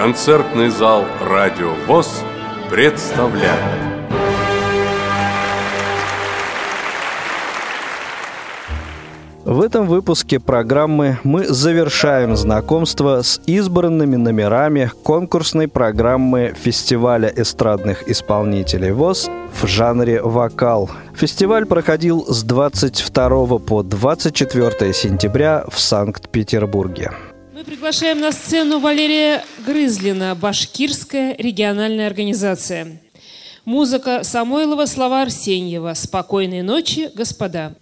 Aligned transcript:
Концертный 0.00 0.70
зал 0.70 1.04
«Радио 1.20 1.74
ВОЗ» 1.86 2.24
представляет 2.70 3.60
В 9.44 9.60
этом 9.60 9.86
выпуске 9.86 10.40
программы 10.40 11.18
мы 11.22 11.44
завершаем 11.44 12.34
знакомство 12.34 13.20
с 13.20 13.42
избранными 13.44 14.16
номерами 14.16 14.90
конкурсной 15.02 15.68
программы 15.68 16.54
фестиваля 16.58 17.30
эстрадных 17.36 18.08
исполнителей 18.08 18.92
ВОЗ 18.92 19.28
в 19.52 19.66
жанре 19.66 20.22
вокал. 20.22 20.88
Фестиваль 21.14 21.66
проходил 21.66 22.24
с 22.26 22.42
22 22.42 23.58
по 23.58 23.82
24 23.82 24.94
сентября 24.94 25.66
в 25.68 25.78
Санкт-Петербурге. 25.78 27.10
Приглашаем 27.70 28.18
на 28.18 28.32
сцену 28.32 28.80
Валерия 28.80 29.44
Грызлина, 29.64 30.34
башкирская 30.34 31.36
региональная 31.38 32.08
организация. 32.08 33.00
Музыка 33.64 34.24
Самойлова, 34.24 34.86
слова 34.86 35.22
Арсеньева. 35.22 35.94
«Спокойной 35.94 36.62
ночи, 36.62 37.12
господа». 37.14 37.76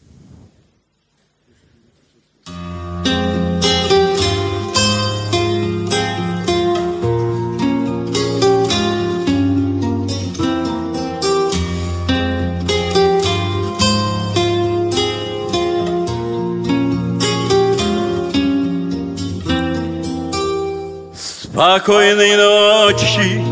Спокойной 21.59 22.37
ночи, 22.37 23.43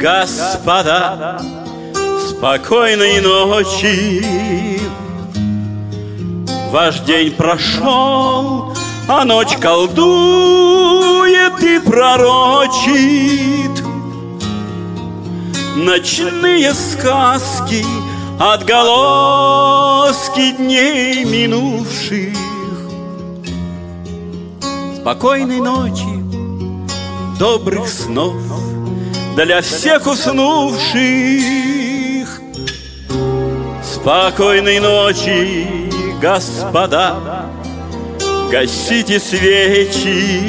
господа, 0.00 1.38
спокойной 2.26 3.20
ночи. 3.20 4.80
Ваш 6.70 7.00
день 7.00 7.32
прошел, 7.32 8.74
а 9.06 9.26
ночь 9.26 9.58
колдует 9.60 11.62
и 11.62 11.78
пророчит. 11.80 13.84
Ночные 15.76 16.72
сказки, 16.72 17.84
отголоски 18.40 20.52
дней 20.52 21.26
минувших. 21.26 22.34
Спокойной 24.96 25.60
ночи, 25.60 26.17
добрых 27.38 27.88
снов 27.88 28.34
Для 29.36 29.62
всех 29.62 30.06
уснувших. 30.06 30.98
Спокойной 33.82 34.80
ночи, 34.80 35.90
господа 36.20 37.48
Гасите 38.50 39.20
свечи. 39.20 40.42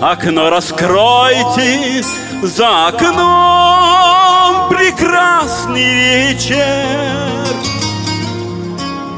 Окно 0.00 0.48
раскройте, 0.48 2.04
за 2.42 2.86
окном 2.86 4.68
прекрасный 4.70 5.84
вечер. 5.84 6.86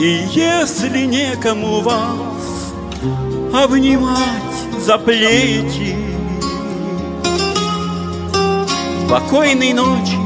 И 0.00 0.24
если 0.32 1.04
некому 1.04 1.82
вас 1.82 2.72
обнимать 3.52 4.51
за 4.82 4.98
плечи. 4.98 5.96
Спокойной 9.06 9.72
ночи, 9.72 10.18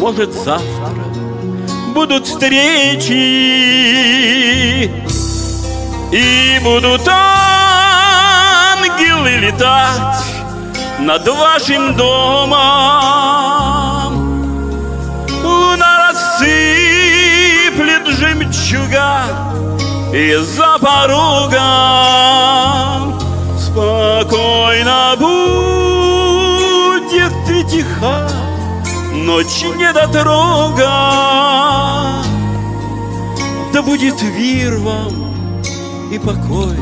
может 0.00 0.32
завтра 0.32 1.04
будут 1.94 2.26
встречи. 2.26 3.12
И 6.12 6.58
будут 6.64 7.06
ангелы 7.06 9.30
летать 9.36 10.24
над 10.98 11.28
вашим 11.28 11.94
домом. 11.96 12.50
Луна 15.44 16.08
рассыплет 16.08 18.08
жемчуга 18.08 19.22
и 20.12 20.34
за 20.34 20.76
порогом 20.80 21.60
Спокойно 24.20 25.16
будет 25.16 25.32
и 27.48 27.64
тиха 27.64 28.28
Ночь 29.14 29.64
не 29.78 29.90
дотрога. 29.94 30.90
Да 33.72 33.80
будет 33.82 34.20
мир 34.22 34.76
вам 34.80 35.32
и 36.12 36.18
покой 36.18 36.76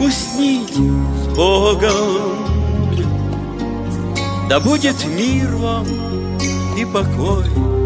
Усните 0.00 0.80
с 1.24 1.26
Богом. 1.36 2.38
Да 4.48 4.60
будет 4.60 5.04
мир 5.04 5.56
вам 5.56 5.86
и 6.74 6.86
покой 6.86 7.81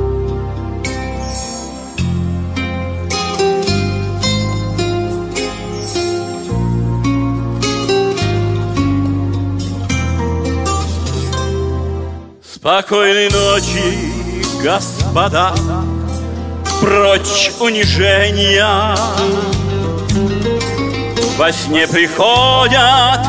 Спокойной 12.67 13.31
ночи, 13.31 14.11
господа, 14.61 15.55
прочь 16.81 17.53
унижения. 17.61 18.97
Во 21.37 21.53
сне 21.53 21.87
приходят 21.87 23.21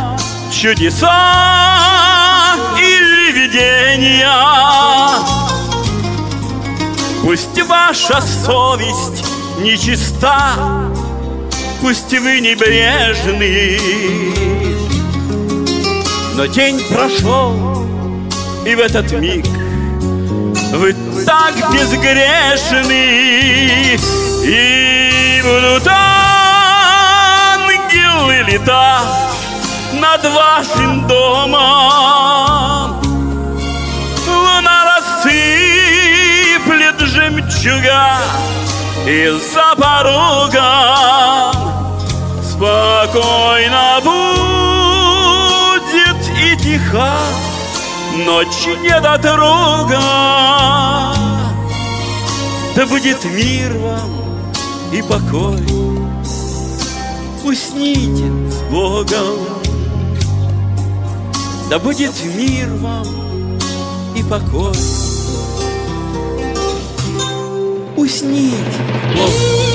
чудеса 0.52 2.56
или 2.80 3.32
видения. 3.32 4.28
Пусть 7.22 7.62
ваша 7.68 8.20
совесть 8.20 9.24
нечиста, 9.60 10.56
пусть 11.82 12.12
вы 12.12 12.40
небрежны, 12.40 13.80
но 16.34 16.48
день 16.48 16.82
прошел, 16.92 17.86
и 18.68 18.76
в 18.76 18.80
этот 18.82 19.10
миг 19.14 19.46
вы 20.74 20.94
так 21.26 21.56
безгрешны 21.72 23.98
И 24.44 25.42
будут 25.42 25.88
ангелы 25.88 26.04
летать 28.46 29.08
над 29.94 30.22
вашим 30.34 31.08
домом. 31.08 33.02
Луна 34.28 34.98
рассыплет 34.98 37.00
жемчуга 37.00 38.18
и 39.06 39.30
за 39.54 39.76
порогом 39.82 41.54
Спокойно 42.44 44.02
будет 44.04 46.22
и 46.38 46.58
тихо 46.58 47.08
ночь 48.26 48.68
не 48.82 49.00
дотрога 49.02 50.02
Да 52.76 52.86
будет 52.86 53.24
мир 53.26 53.74
вам 53.78 54.18
и 54.92 55.02
покой. 55.02 55.62
Усните 57.44 58.32
с 58.50 58.72
Богом. 58.72 59.40
Да 61.70 61.80
будет 61.80 62.14
мир 62.36 62.70
вам 62.76 63.06
и 64.16 64.24
покой. 64.24 64.78
Усните 67.96 68.56
с 68.56 69.18
Богом 69.18 69.67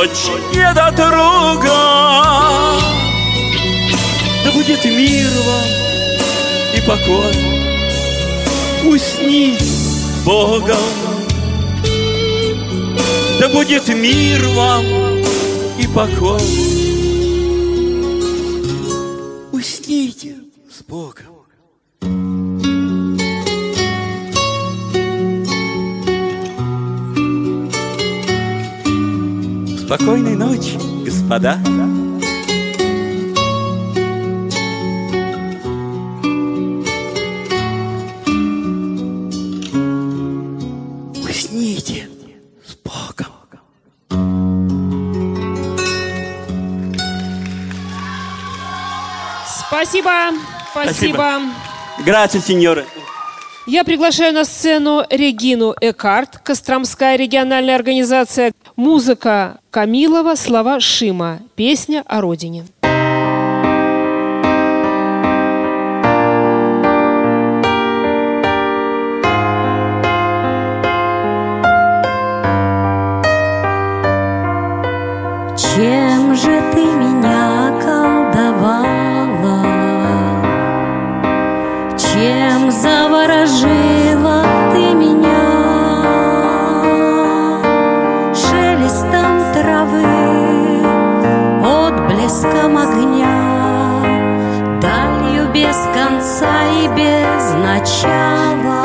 ночь 0.00 0.30
недотрога. 0.54 1.68
Да 4.44 4.50
будет 4.52 4.84
мир 4.86 5.28
вам 5.46 5.64
и 6.74 6.80
покой, 6.80 7.34
усни 8.84 9.58
Богом. 10.24 10.76
Да 13.40 13.48
будет 13.48 13.88
мир 13.88 14.48
вам 14.48 14.84
и 15.78 15.86
покой. 15.86 16.69
Спокойной 29.92 30.36
ночи, 30.36 30.78
господа. 31.04 31.58
Усните 41.28 42.08
с 42.64 42.76
Богом. 42.84 43.32
Спасибо. 49.66 50.10
Спасибо. 50.70 51.40
Грация, 52.06 52.40
сеньоры. 52.40 52.86
Я 53.72 53.84
приглашаю 53.84 54.34
на 54.34 54.44
сцену 54.44 55.04
Регину 55.08 55.76
Экарт, 55.80 56.38
Костромская 56.38 57.14
региональная 57.14 57.76
организация. 57.76 58.50
Музыка 58.74 59.60
Камилова, 59.70 60.34
слова 60.34 60.80
Шима. 60.80 61.38
Песня 61.54 62.02
о 62.08 62.20
родине. 62.20 62.64
Чем 75.56 76.34
же 76.34 76.60
ты 76.74 76.99
отблеском 92.30 92.78
огня, 92.78 94.00
Далью 94.80 95.52
без 95.52 95.76
конца 95.92 96.64
и 96.82 96.88
без 96.96 97.54
начала. 97.54 98.84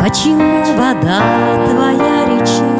Почему 0.00 0.64
вода 0.76 1.22
твоя 1.70 2.26
речная 2.26 2.75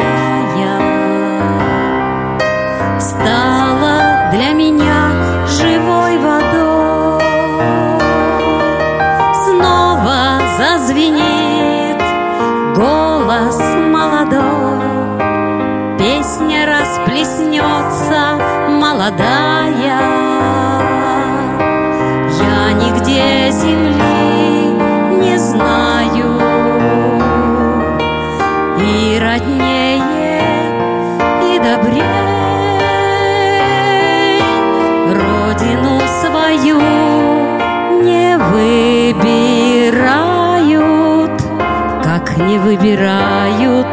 выбирают 42.76 43.86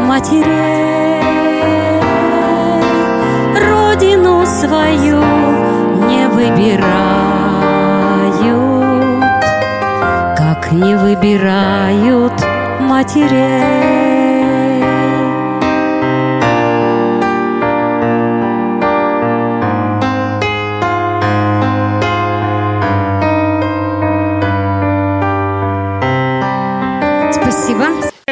матерей. 0.00 1.22
Родину 3.54 4.46
свою 4.46 5.22
не 6.06 6.28
выбирают, 6.28 6.84
как 10.36 10.70
не 10.72 10.96
выбирают 10.96 12.32
матерей. 12.80 13.97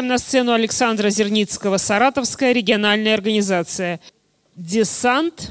На 0.07 0.19
сцену 0.19 0.53
Александра 0.53 1.11
Зерницкого, 1.11 1.79
Саратовская 1.79 2.53
региональная 2.53 3.15
организация. 3.15 3.99
Десант. 4.55 5.51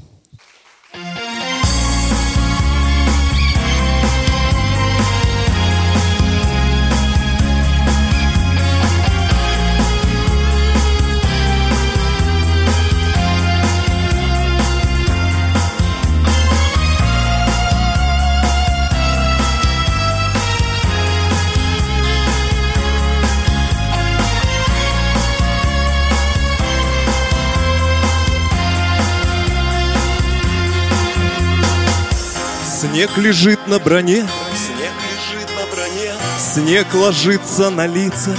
Снег 32.96 33.18
лежит 33.18 33.68
на 33.68 33.78
броне, 33.78 34.26
снег 34.56 34.94
лежит 35.04 35.50
на 35.50 35.76
броне, 35.76 36.14
снег 36.40 36.94
ложится 36.94 37.70
на 37.70 37.88
лица. 37.88 38.34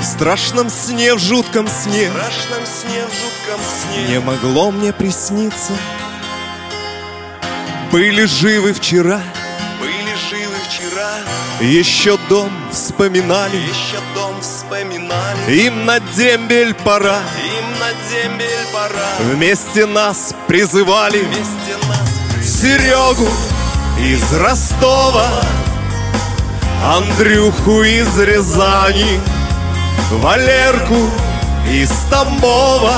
В 0.00 0.04
страшном 0.04 0.68
сне, 0.68 1.14
в 1.14 1.20
жутком 1.20 1.68
сне, 1.68 2.10
в 2.10 2.12
страшном 2.12 2.66
сне, 2.66 3.04
в 3.06 3.12
жутком 3.12 3.60
сне. 3.62 4.08
Не 4.08 4.18
могло 4.18 4.72
мне 4.72 4.92
присниться. 4.92 5.74
Были 7.92 8.24
живы 8.24 8.72
вчера, 8.72 9.22
были 9.78 10.16
живы 10.28 10.56
вчера, 10.68 11.18
еще 11.60 12.18
дом 12.28 12.50
вспоминали, 12.72 13.58
еще 13.58 14.00
дом 14.16 14.40
вспоминали. 14.40 15.52
Им 15.52 15.86
на 15.86 16.00
дембель 16.00 16.74
пора, 16.74 17.20
им 17.44 17.78
на 17.78 17.92
дембель 18.10 18.66
пора. 18.72 19.06
Вместе 19.20 19.86
нас 19.86 20.34
призывали, 20.48 21.20
вместе 21.20 21.65
Серегу 22.66 23.28
из 23.96 24.32
Ростова, 24.32 25.28
Андрюху 26.84 27.84
из 27.84 28.18
Рязани, 28.18 29.20
Валерку 30.10 30.96
из 31.70 31.90
Тамбова, 32.10 32.96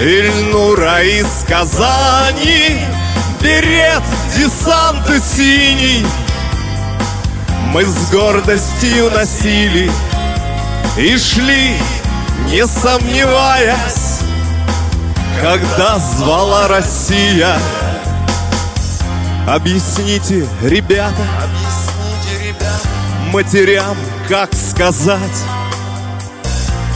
Ильнура 0.00 1.02
из 1.02 1.26
Казани, 1.46 2.78
Берет 3.42 4.02
десанта 4.34 5.20
синий. 5.20 6.06
Мы 7.74 7.84
с 7.84 8.10
гордостью 8.10 9.10
носили 9.10 9.90
И 10.96 11.18
шли, 11.18 11.76
не 12.46 12.66
сомневаясь 12.66 14.20
Когда 15.42 15.98
звала 15.98 16.66
Россия 16.68 17.58
Объясните, 19.46 20.44
ребята, 20.60 21.22
Объясните, 21.40 22.48
ребята. 22.48 22.88
Матерям, 23.32 23.96
как 24.28 24.52
сказать, 24.52 25.44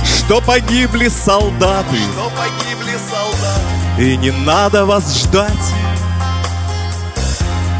что 0.04 0.40
погибли 0.40 1.06
солдаты, 1.06 1.96
что 1.96 2.32
погибли 2.36 2.98
солдаты, 3.08 4.02
и 4.02 4.16
не 4.16 4.32
надо 4.32 4.84
вас 4.84 5.16
ждать. 5.16 5.52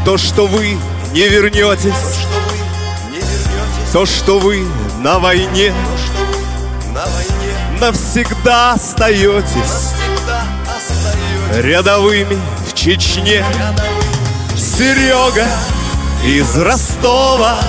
То, 0.05 0.17
что 0.17 0.47
вы 0.47 0.77
не 1.11 1.27
вернетесь, 1.27 1.91
то, 1.91 2.15
что 2.15 2.39
вы 2.47 2.57
не 3.11 3.19
вернетесь, 3.19 3.91
то, 3.91 4.05
что 4.05 4.39
вы 4.39 4.65
на 4.99 5.19
войне, 5.19 5.73
то, 5.73 5.97
что 5.97 6.23
вы 6.23 6.93
на 6.93 7.03
войне. 7.07 7.79
Навсегда 7.81 8.71
остаетесь. 8.71 9.43
Навсегда 9.43 10.43
остаетесь. 10.77 11.65
Рядовыми 11.65 12.39
в 12.69 12.73
Чечне. 12.73 13.43
рядовым. 13.59 14.00
Серега 14.81 15.47
из 16.25 16.57
Ростова, 16.57 17.59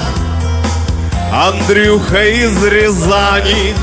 Андрюха 1.31 2.25
из 2.25 2.65
Рязани, 2.65 3.75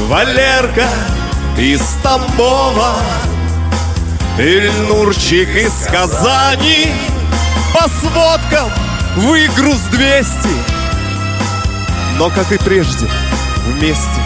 Валерка 0.00 0.86
из 1.56 1.80
Тамбова, 2.02 2.96
Ильнурчик 4.38 5.48
из 5.48 5.72
Казани. 5.86 6.92
По 7.72 7.88
сводкам 7.88 8.70
выгруз 9.16 9.80
200, 9.90 10.26
но, 12.18 12.28
как 12.28 12.52
и 12.52 12.58
прежде, 12.58 13.08
вместе 13.64 14.20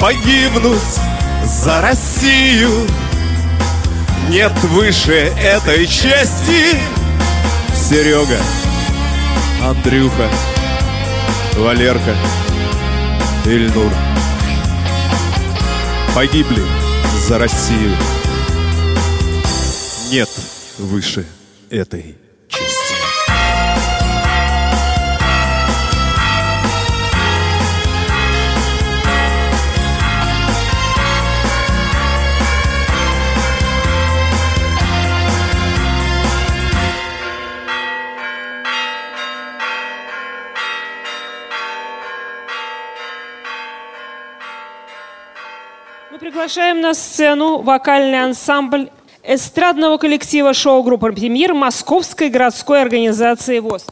погибнуть 0.00 0.80
за 1.44 1.82
Россию 1.82 2.88
нет 4.28 4.52
выше 4.64 5.32
этой 5.38 5.86
чести. 5.86 6.78
Серега, 7.74 8.40
Андрюха, 9.62 10.28
Валерка, 11.56 12.16
Ильнур 13.44 13.92
погибли 16.14 16.62
за 17.26 17.38
Россию. 17.38 17.94
Нет 20.10 20.30
выше 20.78 21.26
этой 21.70 22.16
чести. 22.48 22.83
Приглашаем 46.44 46.82
на 46.82 46.92
сцену 46.92 47.62
вокальный 47.62 48.22
ансамбль 48.22 48.90
эстрадного 49.22 49.96
коллектива 49.96 50.52
шоу-группы 50.52 51.10
«Премьер» 51.10 51.54
Московской 51.54 52.28
городской 52.28 52.82
организации 52.82 53.60
ВОЗ. 53.60 53.86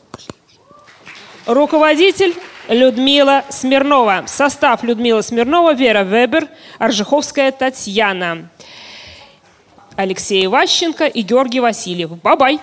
Руководитель 1.47 2.35
Людмила 2.69 3.43
Смирнова. 3.49 4.25
Состав 4.27 4.83
Людмила 4.83 5.23
Смирнова, 5.23 5.73
Вера 5.73 6.05
Вебер, 6.05 6.47
Аржиховская 6.79 7.53
Татьяна, 7.53 8.51
Алексей 9.97 10.47
Ващенко 10.47 11.07
и 11.07 11.23
Георгий 11.23 11.61
Васильев. 11.61 12.11
Бабай! 12.21 12.61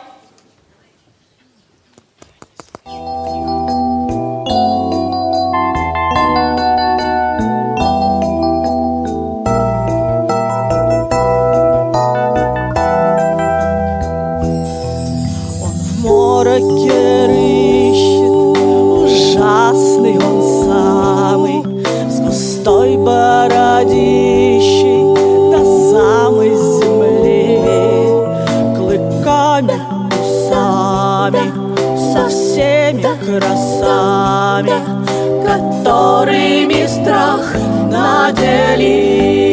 В 16.49 16.51
мороке 16.51 17.27
рыщет, 17.27 18.33
ужасный 19.03 20.17
он 20.17 20.41
самый, 20.65 21.63
С 22.09 22.19
густой 22.19 22.97
бородищей 22.97 24.33
до 25.51 25.59
самой 25.91 26.49
земли, 26.55 27.61
Клыками, 28.75 29.77
усами, 30.09 31.45
со 32.13 32.23
всеми 32.29 33.03
красами, 33.23 34.77
Которыми 35.45 36.87
страх 36.87 37.45
наделил. 37.91 39.48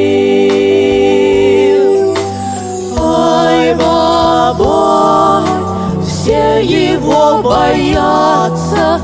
Все 6.26 6.60
его 6.60 7.40
боятся, 7.40 9.00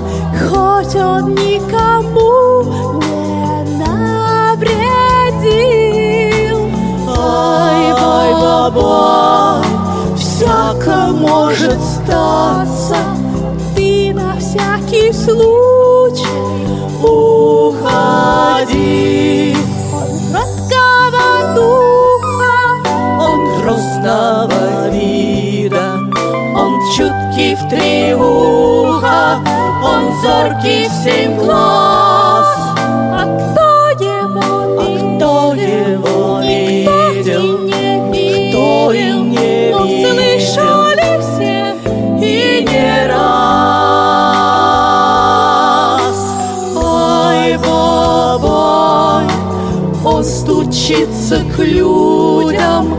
хоть 0.50 0.96
он 0.96 1.36
никому 1.36 2.64
не 2.98 3.78
навредил. 3.78 4.98
Ай, 7.16 7.92
бай, 7.92 8.32
бабай, 8.34 9.62
всяко 10.16 11.12
может 11.12 11.80
статься, 11.80 12.96
ты 13.76 14.12
на 14.12 14.36
всякий 14.40 15.12
случай 15.12 15.61
в 27.54 27.68
три 27.68 28.14
уха, 28.14 29.40
он 29.84 30.12
зоркий 30.22 30.88
в 30.88 30.92
семь 31.04 31.36
глаз. 31.38 32.46
А 33.14 33.24
кто 33.24 33.90
его 34.02 34.50
А 34.78 34.84
кто 35.16 35.54
его 35.54 36.40
видел? 36.40 37.58
Кто 37.68 38.92
и 38.92 39.12
не 39.12 39.72
видел? 39.72 39.82
слышали 40.52 41.10
все 41.20 41.74
и 42.20 42.64
не 42.68 42.90
раз. 44.92 46.18
Ой, 46.76 47.58
бабай, 47.58 49.26
он 50.04 50.24
стучится 50.24 51.36
к 51.56 51.58
людям, 51.58 52.96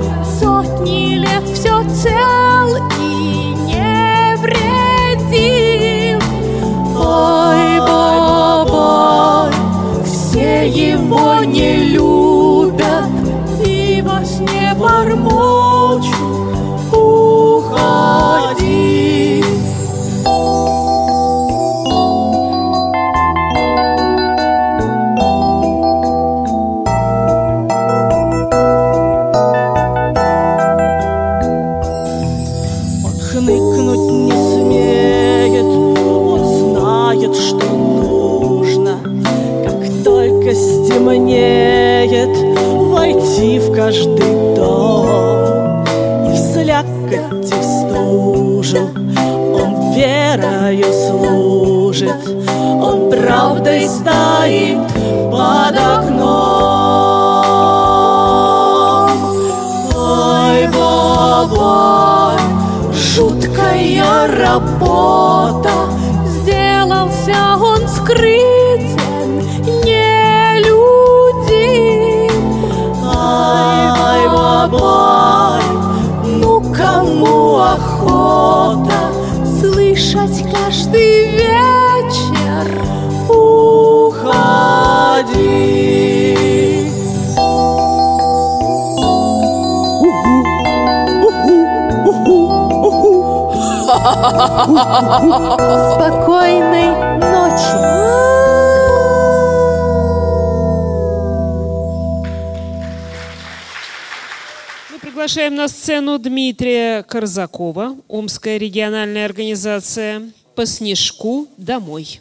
Корзакова, 107.14 107.96
Омская 108.08 108.58
региональная 108.58 109.26
организация 109.26 110.32
«По 110.56 110.66
снежку 110.66 111.48
домой». 111.58 112.20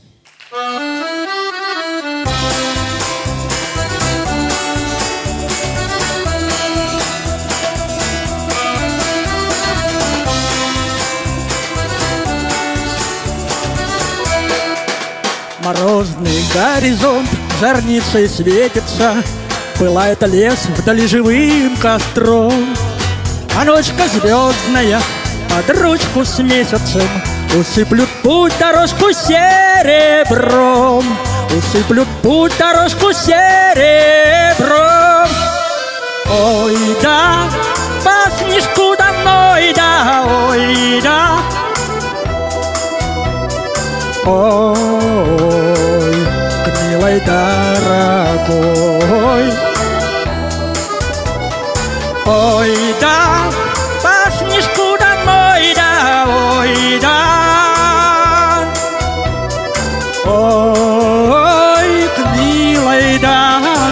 Морозный 15.64 16.42
горизонт 16.52 17.30
жарницей 17.62 18.28
светится, 18.28 19.24
Пылает 19.78 20.20
лес 20.28 20.66
вдали 20.76 21.06
живым 21.06 21.78
костром. 21.78 22.52
А 23.58 23.64
ночка 23.64 24.08
звездная 24.08 25.00
под 25.48 25.78
ручку 25.78 26.24
с 26.24 26.38
месяцем 26.38 27.08
Усыплют 27.54 28.08
путь 28.22 28.54
дорожку 28.58 29.12
серебром. 29.12 31.04
Усыплют 31.54 32.08
путь 32.22 32.56
дорожку 32.58 33.12
серебром. 33.12 34.08
Ой, 36.30 36.78
да, 37.02 37.50
по 38.02 38.30
снежку 38.38 38.96
домой, 38.96 39.74
да, 39.76 40.24
ой, 40.48 41.02
да. 41.02 41.40
Ой, 44.24 44.74
к 46.64 46.68
милой 46.88 47.20
дорогой 47.20 48.32
Ой, 52.24 52.94
да, 53.00 53.50
по 54.00 54.30
снежку 54.30 54.96
домой, 54.96 55.74
да, 55.74 56.24
ой, 56.60 57.00
да 57.00 58.64
Ой, 60.24 62.08
к 62.14 62.18
милой 62.36 63.18
дорогой. 63.18 63.82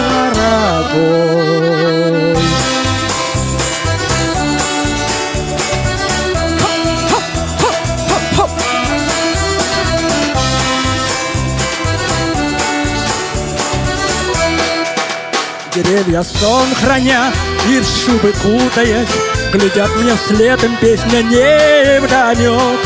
Деревья 15.75 16.23
сон 16.23 16.67
храня 16.75 17.31
и 17.67 17.79
в 17.79 17.85
шубы 17.85 18.33
кутаясь 18.41 19.07
Глядят 19.51 19.89
мне 19.97 20.15
вслед 20.15 20.63
им 20.63 20.75
песня 20.77 21.23
не 21.23 21.99
вдомек 22.01 22.79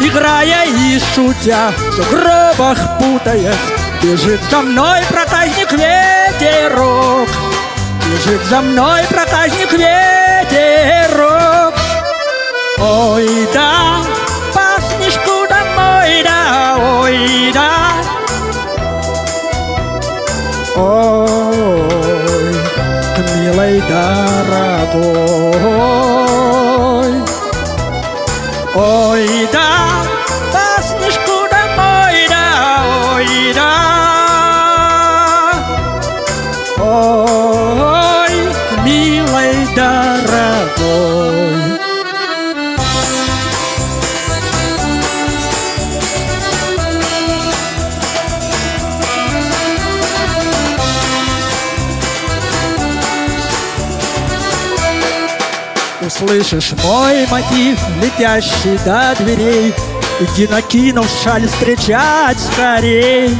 Играя 0.00 0.66
и 0.66 0.98
шутя, 1.14 1.72
в 1.76 1.94
сугробах 1.94 2.78
путаясь 2.98 3.84
Бежит 4.04 4.40
за 4.50 4.60
мной 4.60 5.00
проказник 5.08 5.72
ветерок. 5.72 7.26
Бежит 8.04 8.42
за 8.50 8.60
мной 8.60 9.02
проказник 9.08 9.72
ветерок. 9.72 11.72
Ой, 12.78 13.48
да, 13.54 14.02
по 14.52 14.78
снежку 14.82 15.48
домой, 15.48 16.22
да, 16.22 16.76
ой, 17.00 17.50
да. 17.54 17.92
Ой, 20.76 21.13
к 23.54 23.56
милой 23.56 23.80
дорогой 23.88 25.14
Ой, 28.74 29.48
да, 29.52 29.73
Услышишь 56.24 56.72
мой 56.82 57.26
мотив, 57.26 57.78
летящий 58.00 58.78
до 58.84 59.14
дверей. 59.18 59.74
Иди 60.20 60.46
накинув 60.46 61.06
шаль 61.22 61.46
встречать 61.46 62.38
скорей. 62.40 63.36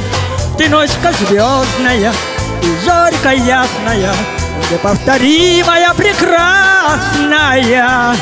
Ты 0.57 0.69
ночка 0.69 1.11
звездная 1.19 2.13
и 2.61 2.77
зорька 2.85 3.31
ясная 3.31 4.13
Неповторимая, 4.71 5.93
прекрасная. 5.95 8.15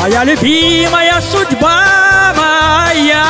Моя 0.00 0.24
любимая 0.24 1.20
судьба 1.20 2.32
моя. 2.34 3.26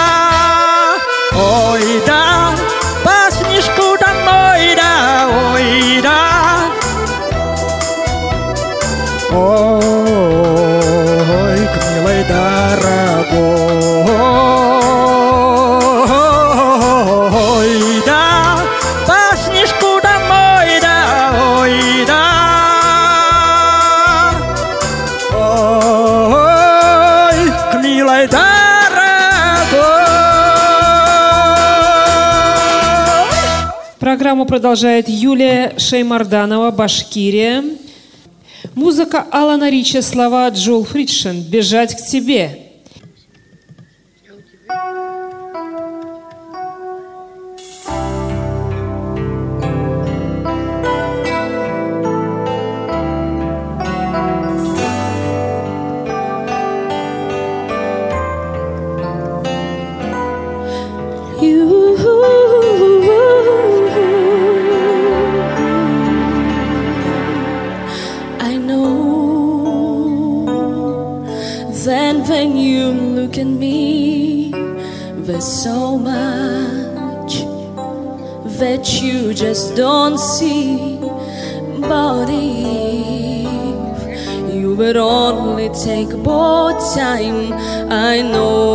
Ой, 1.35 2.01
да, 2.07 2.55
по 3.03 3.29
снежку 3.35 3.97
домой, 3.99 4.77
да, 4.77 5.29
ой, 5.53 6.01
да. 6.03 6.19
Ой, 9.33 10.48
милой 12.09 12.25
дорогой, 12.25 13.23
да, 18.07 18.59
по 19.07 19.37
снежку 19.37 20.01
домой, 20.03 20.81
да, 20.81 21.35
ой, 21.61 22.07
да. 22.07 22.25
Ой, 25.33 26.33
к 27.73 27.75
милой 27.83 28.27
дорогой. 28.29 28.49
Программу 33.99 34.47
продолжает 34.47 35.09
Юлия 35.09 35.75
Шеймарданова, 35.77 36.71
Башкирия. 36.71 37.78
Музыка 38.79 39.27
Алана 39.33 39.71
Рича, 39.71 40.03
слова 40.03 40.49
Джул 40.51 40.85
Фридшин 40.85 41.41
«Бежать 41.41 41.97
к 41.97 42.07
тебе». 42.07 42.68
Just 79.51 79.77
don't 79.77 80.19
see. 80.19 80.99
But 81.81 82.27
if 82.29 83.49
you 84.55 84.75
would 84.75 84.99
only 84.99 85.71
take 85.71 86.13
more 86.19 86.73
time, 86.95 87.55
I 88.11 88.21
know 88.21 88.68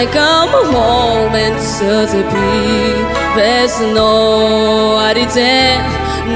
I 0.00 0.06
come 0.06 0.54
home 0.70 1.34
and 1.34 1.58
certainly 1.60 3.02
there's 3.34 3.80
nobody 3.80 5.26
there, 5.34 5.82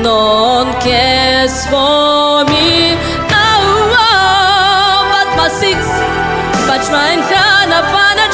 no 0.02 0.66
one 0.66 0.72
cares 0.82 1.54
for 1.70 2.42
me. 2.50 2.98
Oh, 3.30 3.94
oh, 4.02 5.06
but 5.14 5.28
my 5.38 5.46
six, 5.46 5.78
but 6.66 6.82
trying 6.90 7.22
of 7.22 7.86
find 7.94 8.18
a 8.18 8.31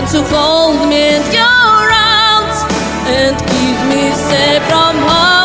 Want 0.00 0.12
to 0.12 0.22
hold 0.34 0.88
me 0.88 1.16
in 1.16 1.22
your 1.30 1.92
arms 1.92 2.64
and 3.04 3.36
keep 3.36 3.78
me 3.90 4.10
safe 4.14 4.62
from 4.62 4.96
harm. 4.96 5.39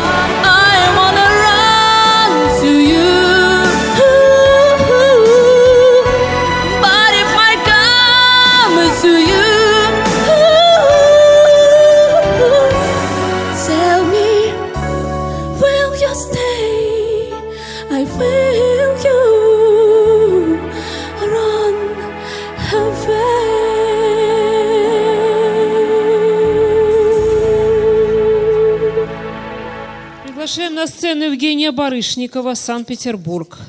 Сцену 31.05 31.25
Евгения 31.25 31.71
Барышникова, 31.71 32.55
Санкт-Петербург. 32.55 33.59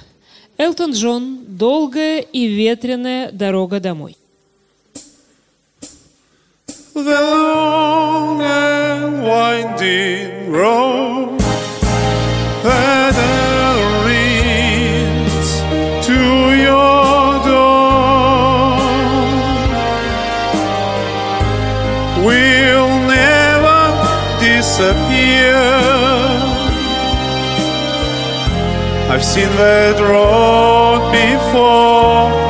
Элтон 0.57 0.93
Джон 0.93 1.41
«Долгая 1.47 2.21
и 2.21 2.47
ветреная 2.47 3.31
дорога 3.31 3.79
домой». 3.79 4.17
The 6.95 7.03
long 7.05 8.41
and 8.41 9.23
winding 9.23 10.51
road 10.51 11.39
that 12.65 13.15
leads 14.07 15.61
to 16.07 16.19
your 16.57 17.45
door 17.45 18.81
will 22.25 22.89
never 23.07 23.93
disappear. 24.41 25.96
I've 29.17 29.25
seen 29.25 29.49
that 29.49 29.99
road 29.99 31.11
before. 31.11 32.46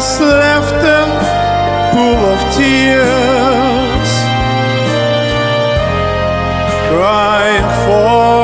Has 0.00 0.18
left 0.18 0.80
a 0.82 1.02
pool 1.92 2.22
of 2.32 2.40
tears, 2.56 4.10
crying 6.88 7.68
for 7.84 8.39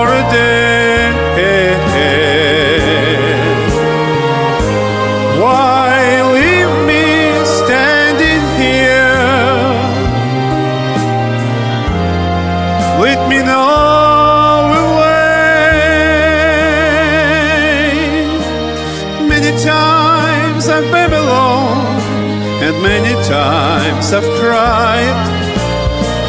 I've 23.99 24.25
cried. 24.39 25.19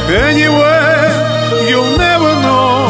Anyway, 0.09 1.69
you'll 1.69 1.97
never 1.97 2.31
know, 2.41 2.87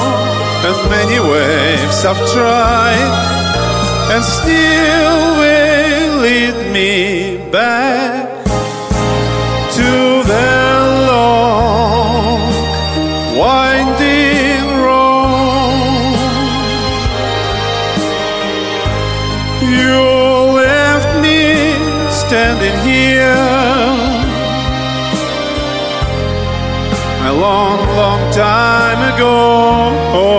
As 0.70 0.78
many 0.90 1.20
waves 1.20 2.04
have 2.04 2.18
tried, 2.32 3.12
and 4.14 4.24
still 4.24 5.38
will 5.42 6.22
lead 6.22 6.72
me 6.72 7.52
back. 7.52 8.37
long 27.98 28.32
time 28.32 29.02
ago. 29.16 29.34
Oh, 30.14 30.37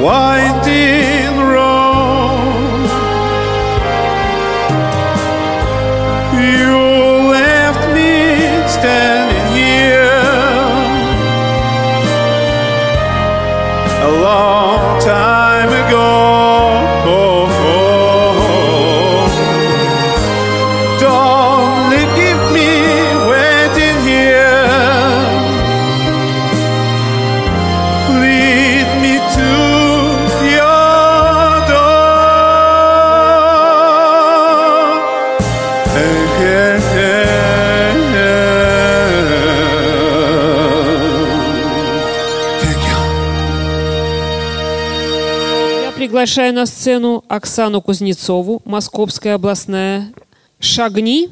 why 0.00 0.39
приглашаю 46.30 46.54
на 46.54 46.66
сцену 46.66 47.24
Оксану 47.26 47.82
Кузнецову, 47.82 48.62
Московская 48.64 49.34
областная. 49.34 50.12
«Шагни» 50.60 51.28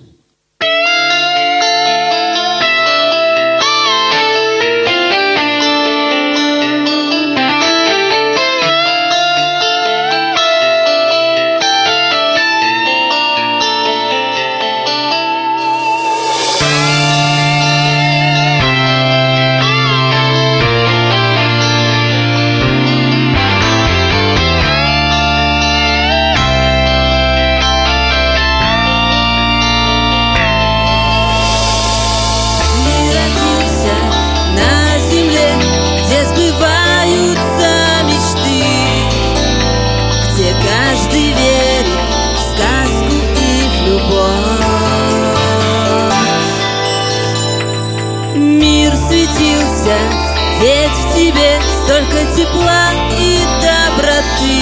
столько 51.85 52.25
тепла 52.37 52.93
и 53.19 53.41
доброты. 53.63 54.61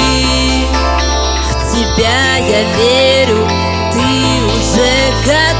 В 1.42 1.72
тебя 1.72 2.36
я 2.36 2.62
верю, 2.76 3.48
ты 3.92 4.00
уже 4.44 4.92
готов. 5.24 5.55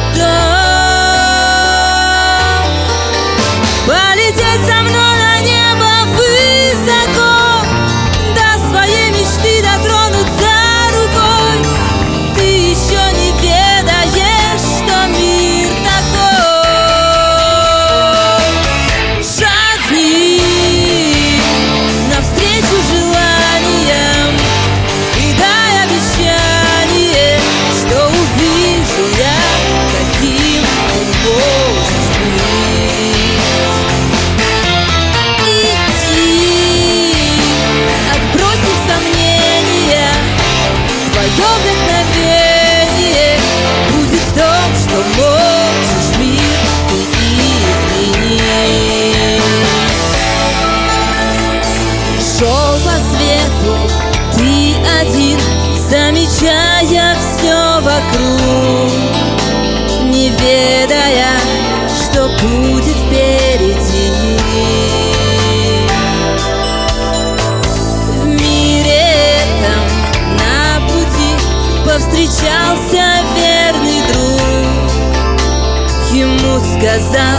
сказал, 76.61 77.39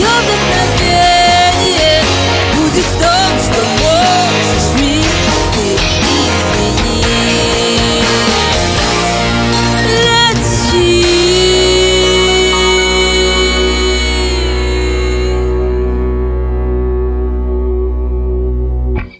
Твое 0.00 0.14
вдохновение 0.22 2.02
будет 2.54 2.86
в 2.86 2.94
том, 2.98 3.30
что 3.38 3.60
можешь 3.82 4.68
мир 4.80 5.04
ты 5.54 5.66
изменить 5.76 7.10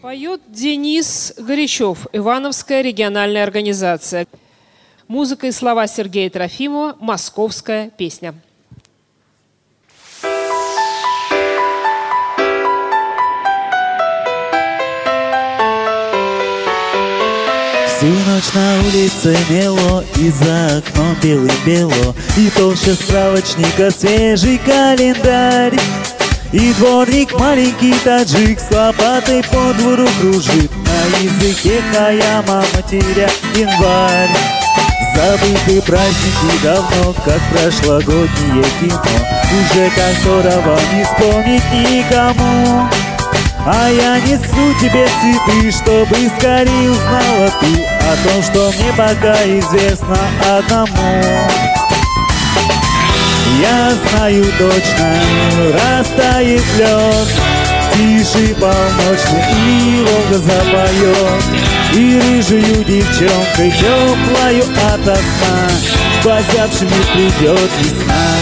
Поет 0.03 0.41
Денис 0.49 1.35
Горячев, 1.37 2.07
Ивановская 2.15 2.81
региональная 2.81 3.43
организация. 3.43 4.27
Музыка 5.09 5.47
и 5.49 5.53
слова 5.53 5.87
Сергея 5.87 6.31
Трофимова, 6.31 6.97
московская 7.01 7.91
песня. 7.91 8.35
Всю 18.01 18.07
ночь 18.07 18.55
на 18.55 18.79
улице 18.81 19.37
мело, 19.51 20.03
и 20.17 20.31
за 20.31 20.79
окном 20.79 21.15
белым-бело, 21.23 22.15
И 22.39 22.49
толще 22.57 22.95
справочника 22.95 23.91
свежий 23.91 24.57
календарь. 24.57 25.79
И 26.51 26.73
дворник 26.79 27.39
маленький 27.39 27.93
таджик 28.03 28.59
с 28.59 28.75
лопатой 28.75 29.43
по 29.43 29.75
двору 29.75 30.09
кружит, 30.19 30.71
На 30.77 31.19
языке 31.19 31.83
хаяма 31.93 32.65
матеря 32.75 33.29
январь. 33.55 34.31
Забыты 35.15 35.83
праздники 35.83 36.63
давно, 36.63 37.15
как 37.23 37.41
прошлогоднее 37.53 38.65
кино, 38.81 39.03
Уже 39.61 39.91
которого 39.91 40.81
не 40.95 41.05
вспомнить 41.05 41.71
никому. 41.75 42.89
А 43.67 43.91
я 43.91 44.19
несу 44.21 44.81
тебе 44.81 45.07
цветы, 45.21 45.71
чтобы 45.71 46.17
скорее 46.39 46.91
узнала 46.91 47.53
ты 47.61 47.90
О 48.01 48.29
том, 48.29 48.43
что 48.43 48.73
мне 48.73 48.93
пока 48.97 49.35
известно 49.45 50.17
одному. 50.49 51.49
Я 53.61 53.93
знаю 54.09 54.45
точно, 54.59 55.15
растает 55.75 56.63
лед 56.79 57.29
Тише 57.95 58.55
полночный 58.55 59.45
и 59.67 60.05
Волга 60.05 60.39
запоет. 60.39 61.45
И 61.93 62.21
рыжую 62.21 62.85
девчонкой 62.85 63.73
теплою 63.73 64.65
ото 64.93 65.17
сна 65.17 65.69
Позябшими 66.23 67.03
придет 67.13 67.71
весна 67.81 68.40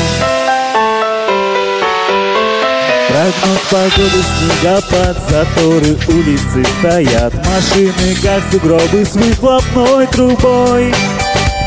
Прогноз 3.19 3.59
погоды, 3.69 4.23
снегопад, 4.23 5.17
заторы 5.29 5.99
улицы 6.07 6.65
стоят. 6.79 7.35
Машины, 7.35 8.15
как 8.23 8.45
сугробы 8.53 9.05
с 9.05 9.17
выхлопной 9.17 10.07
трубой. 10.07 10.95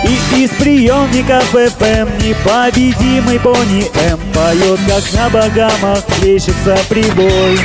И 0.05 0.43
из 0.45 0.49
приемников 0.51 1.53
FM 1.53 2.25
непобедимый 2.25 3.37
Бонни 3.39 3.85
М 4.11 4.19
Поет, 4.33 4.79
как 4.87 5.03
на 5.13 5.29
богамах 5.29 6.05
плещется 6.21 6.77
прибой. 6.87 7.59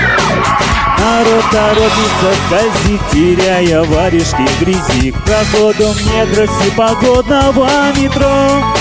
Народ 0.98 1.44
торопится 1.52 2.32
скользит, 2.48 3.00
теряя 3.12 3.84
варежки 3.84 4.48
в 4.48 4.62
грязи. 4.62 5.12
К 5.12 5.22
проходу 5.22 5.94
негров 6.02 6.50
всепогодного 6.58 7.68
метро 7.96 8.75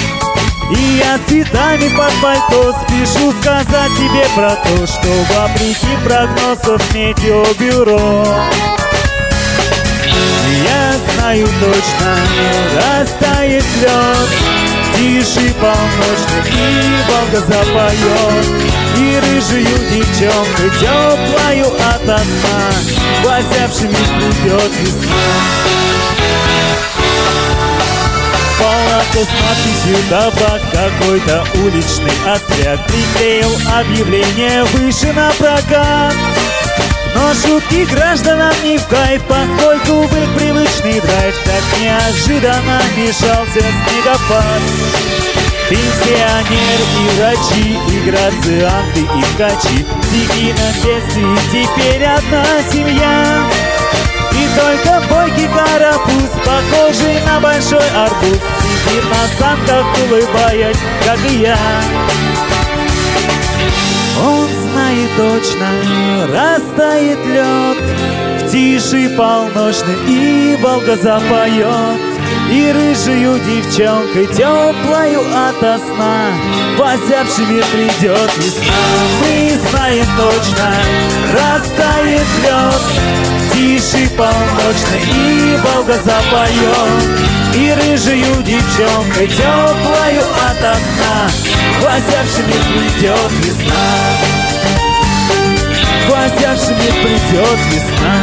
и 0.71 0.97
я 0.97 1.19
цветами 1.27 1.89
под 1.95 2.11
пальто 2.21 2.73
спешу 2.83 3.31
сказать 3.41 3.91
тебе 3.97 4.25
про 4.35 4.51
то, 4.51 4.87
что 4.87 5.07
вопреки 5.33 5.95
прогнозов 6.03 6.81
метеобюро. 6.93 8.25
Я 10.63 10.93
знаю 11.13 11.47
точно, 11.59 12.15
растает 12.75 13.63
лед 13.81 14.55
Тише 14.95 15.53
полночный 15.59 16.51
и 16.51 16.95
Волга 17.09 17.45
запоет. 17.45 18.45
И 18.97 19.19
рыжую 19.19 19.65
девчонку 19.91 20.69
теплою 20.79 21.67
ото 21.67 22.17
сна 22.17 22.69
Возявшими 23.23 23.89
придет 23.91 24.71
весна 24.79 26.14
Палатка 29.15 29.19
с 29.19 29.29
надписью 29.41 29.97
«Табак» 30.09 30.61
Какой-то 30.71 31.45
уличный 31.63 32.11
остряк 32.27 32.85
Приклеил 32.87 33.49
объявление 33.73 34.63
выше 34.65 35.13
на 35.13 35.31
прокат 35.31 36.13
Но 37.13 37.33
шутки 37.33 37.85
гражданам 37.93 38.53
не 38.63 38.77
в 38.77 38.85
кайф 38.87 39.21
Поскольку 39.23 40.01
в 40.07 40.17
их 40.17 40.35
привычный 40.35 40.99
драйв 40.99 41.35
Так 41.45 41.79
неожиданно 41.79 42.81
мешался 42.97 43.61
снегопад. 43.61 44.61
Пенсионер 45.69 46.79
и 46.99 47.17
врачи, 47.17 47.77
и 47.89 48.09
грацианты, 48.09 48.99
и 48.99 49.23
ткачи 49.33 49.85
В 49.85 50.05
стихийном 50.05 50.73
бедствии 50.83 51.37
теперь 51.51 52.03
одна 52.03 52.45
семья. 52.71 53.49
И 54.31 54.59
только 54.59 55.01
бойкий 55.09 55.47
карапуз, 55.47 56.29
похожий 56.43 57.21
на 57.25 57.39
большой 57.39 57.89
арбуз 57.95 58.54
Сидит 58.85 59.03
на 59.05 59.27
санках, 59.39 59.85
улыбаясь, 60.03 60.77
как 61.05 61.19
и 61.31 61.37
я. 61.37 61.57
Он 64.23 64.47
знает 64.47 65.09
точно, 65.17 65.67
растает 66.31 67.19
лед. 67.25 67.77
В 68.41 68.51
тиши 68.51 69.09
полночной 69.15 69.95
и 70.07 70.57
Волга 70.61 70.95
запоет. 70.95 71.99
И 72.51 72.71
рыжую 72.71 73.39
девчонкой 73.39 74.27
теплою 74.27 75.21
ото 75.47 75.79
сна 75.79 76.27
Возявшими 76.77 77.63
придет 77.71 78.31
весна. 78.37 78.73
Мы 79.21 79.57
знаем 79.69 80.05
точно, 80.17 80.73
растает 81.33 82.27
лед 82.43 83.34
Тише 83.75 84.07
полночный 84.11 85.01
и 85.01 85.57
Волга 85.57 85.95
запоет 85.95 87.19
И 87.55 87.73
рыжую 87.73 88.41
девчонкой 88.41 89.27
теплою 89.27 90.21
ото 90.21 90.75
сна 90.75 91.29
Глазявшими 91.81 92.53
придет 92.71 93.31
весна. 93.43 93.75
Глазявшими 96.07 96.89
придет 97.03 97.59
весна. 97.73 98.15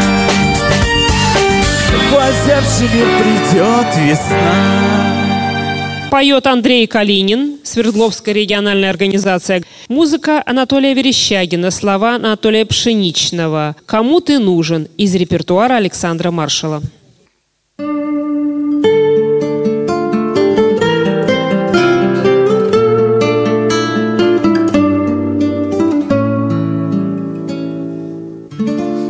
Глазявшими 2.10 3.02
придет 3.18 3.96
весна 3.98 5.21
Поет 6.12 6.46
Андрей 6.46 6.86
Калинин, 6.86 7.60
Свердловская 7.62 8.34
региональная 8.34 8.90
организация. 8.90 9.62
Музыка 9.88 10.42
Анатолия 10.44 10.92
Верещагина, 10.92 11.70
слова 11.70 12.16
Анатолия 12.16 12.66
Пшеничного. 12.66 13.76
«Кому 13.86 14.20
ты 14.20 14.38
нужен» 14.38 14.88
из 14.98 15.14
репертуара 15.14 15.76
Александра 15.76 16.30
Маршала. 16.30 16.82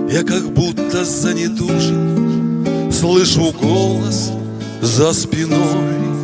Я 0.08 0.22
как 0.22 0.54
будто 0.54 1.04
занедужен 1.04 2.92
Слышу 2.92 3.52
голос 3.60 4.30
за 4.80 5.12
спиной 5.12 6.21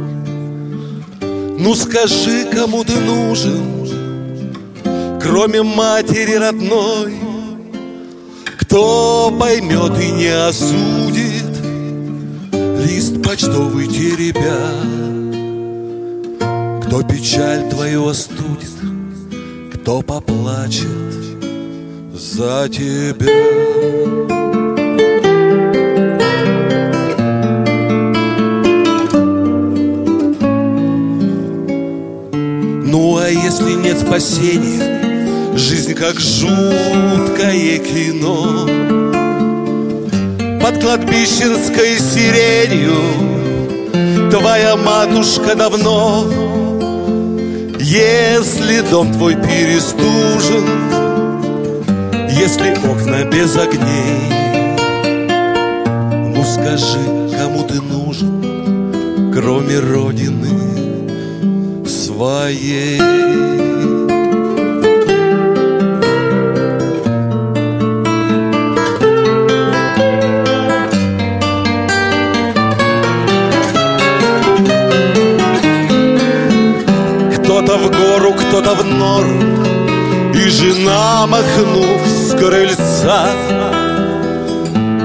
Ну 1.60 1.74
скажи, 1.74 2.44
кому 2.44 2.84
ты 2.84 2.94
нужен, 3.00 3.88
кроме 5.20 5.64
матери 5.64 6.34
родной, 6.34 7.16
кто 8.60 9.36
поймет 9.36 10.00
и 10.00 10.12
не 10.12 10.28
осудит 10.28 11.48
лист 12.86 13.20
почтовый 13.24 13.88
теребя, 13.88 14.70
кто 16.86 17.02
печаль 17.02 17.68
твою 17.68 18.06
остудит, 18.06 18.70
кто 19.74 20.00
поплачет 20.02 20.86
за 22.14 22.68
тебя. 22.68 24.37
Ну 32.90 33.18
а 33.18 33.28
если 33.28 33.74
нет 33.74 33.98
спасения, 33.98 35.54
жизнь 35.54 35.92
как 35.92 36.18
жуткое 36.18 37.78
кино. 37.80 38.66
Под 40.58 40.80
кладбищенской 40.80 41.98
сиренью 41.98 42.96
твоя 44.30 44.74
матушка 44.76 45.54
давно. 45.54 46.24
Если 47.78 48.80
дом 48.90 49.12
твой 49.12 49.34
перестужен, 49.34 50.66
если 52.30 52.70
окна 52.90 53.24
без 53.30 53.54
огней, 53.54 54.32
ну 56.34 56.42
скажи, 56.42 57.04
кому 57.38 57.64
ты 57.64 57.82
нужен, 57.82 59.30
кроме 59.34 59.78
Родины 59.78 60.47
своей. 62.48 62.98
Кто-то 77.36 77.76
в 77.76 77.90
гору, 77.90 78.32
кто-то 78.32 78.74
в 78.74 78.84
нору 78.84 79.40
И 80.34 80.48
жена, 80.48 81.26
махнув 81.26 82.00
с 82.06 82.30
крыльца 82.32 83.28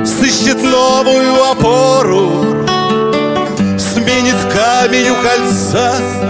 Сыщет 0.06 0.62
новую 0.62 1.52
опору 1.52 2.66
Сменит 3.78 4.38
камень 4.54 5.10
у 5.10 5.16
кольца 5.16 6.23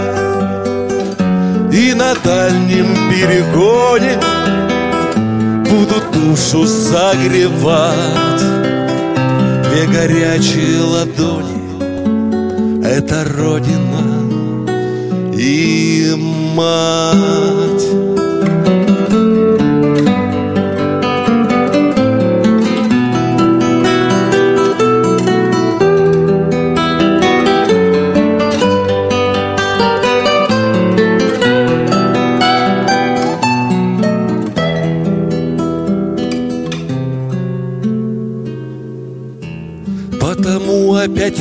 На 1.94 2.14
дальнем 2.24 2.88
перегоне 3.08 4.18
Будут 5.70 6.10
душу 6.10 6.66
согревать 6.66 8.44
Две 9.64 9.86
горячие 9.86 10.80
ладони 10.80 11.62
Это 12.84 13.24
Родина 13.24 14.14
и 15.36 16.14
мать. 16.54 18.13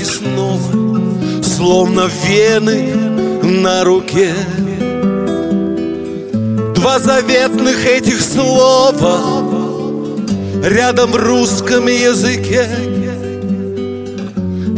И 0.03 0.05
снова, 0.05 1.41
словно 1.41 2.09
вены 2.25 2.93
на 3.41 3.83
руке. 3.85 4.33
Два 6.75 6.99
заветных 6.99 7.85
этих 7.85 8.21
слова 8.21 9.21
Рядом 10.61 11.11
в 11.11 11.15
русском 11.15 11.87
языке. 11.87 12.67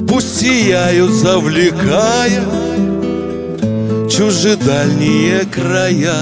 Пусть 0.08 0.42
сияют, 0.42 1.12
завлекая 1.12 2.44
Чужедальние 4.10 5.46
края. 5.46 6.16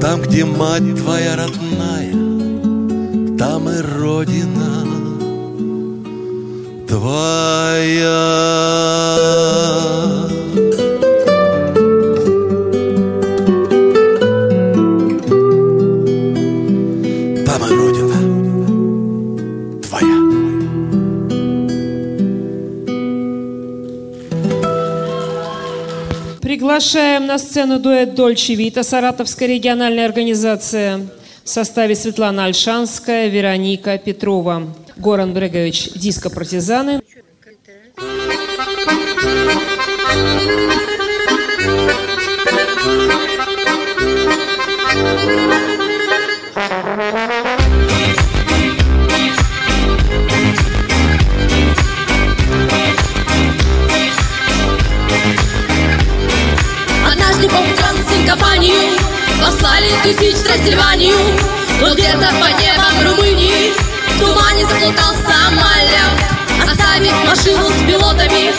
Там, 0.00 0.22
где 0.22 0.44
мать 0.44 0.96
твоя 0.96 1.36
родная 1.36 1.59
твоя 6.90 8.10
Там 17.46 17.62
родина 17.70 18.20
твоя 19.82 20.18
Приглашаем 26.42 27.26
на 27.26 27.38
сцену 27.38 27.78
дуэт 27.78 28.16
Дольче 28.16 28.56
Вита, 28.56 28.82
Саратовская 28.82 29.48
региональная 29.48 30.06
организация 30.06 31.06
в 31.44 31.48
составе 31.48 31.94
Светлана 31.94 32.46
Альшанская, 32.46 33.28
Вероника 33.28 33.96
Петрова. 33.96 34.66
Горан 35.00 35.32
Брегович 35.32 35.92
«Диско-партизаны». 35.94 37.00
Однажды 57.10 57.48
по 57.48 57.56
компанию 58.26 58.74
Послали 59.40 59.88
тысяч 60.02 60.36
Трансильванию 60.44 61.16
Но 61.80 61.94
где-то 61.94 62.28
по 62.38 62.48
небам 62.60 63.02
Румынии 63.02 63.29
В 64.60 64.62
тумане 64.62 64.66
заплутал 64.66 65.14
самолет 65.26 66.18
Оставив 66.70 67.14
машину 67.24 67.68
с 67.70 67.82
пилотами 67.86 68.52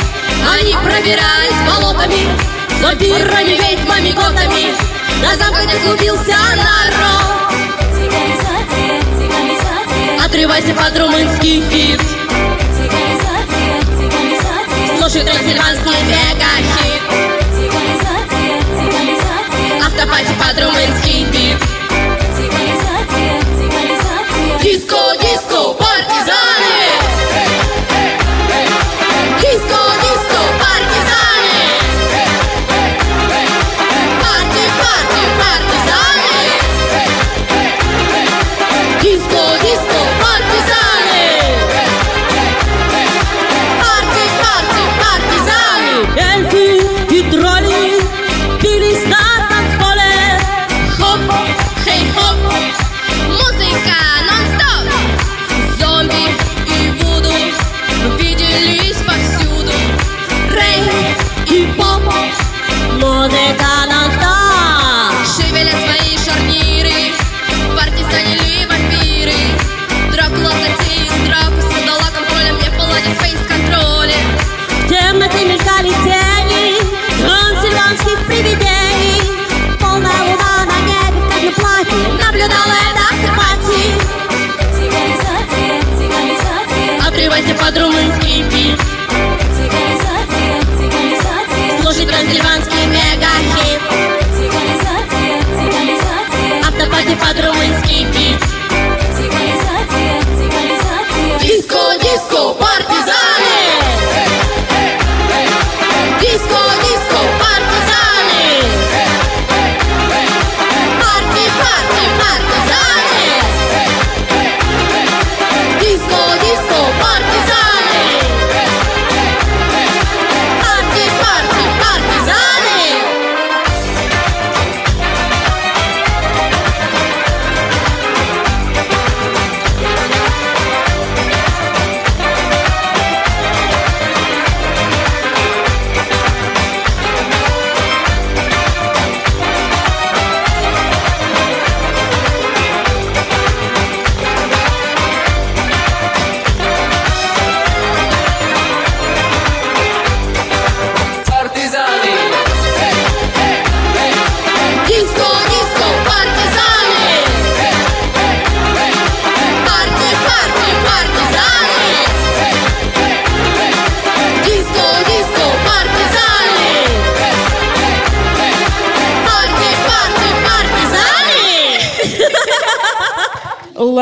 Они 0.51 0.73
пробирались 0.73 1.55
болотами 1.67 2.27
С 2.69 2.83
вампирами, 2.83 3.51
ведьмами, 3.51 4.11
готами. 4.11 4.73
На 5.21 5.35
западе 5.35 5.77
клубился 5.83 6.35
народ. 6.55 7.53
Отрывайся 10.25 10.73
под 10.73 10.97
румынский 10.97 11.61
хит. 11.69 12.01
Слушай 14.97 15.23
трансильванский 15.23 16.01
мегахит. 16.07 17.01
Автопати 19.83 20.33
под 20.39 20.63
румынский 20.63 21.25
бит 21.25 21.70